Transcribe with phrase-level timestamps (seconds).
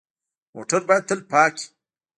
[0.55, 1.65] موټر باید تل پاک وي.